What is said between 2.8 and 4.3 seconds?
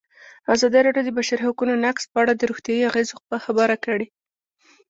اغېزو خبره کړې.